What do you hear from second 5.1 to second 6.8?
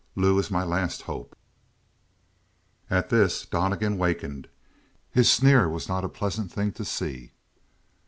His sneer was not a pleasant thing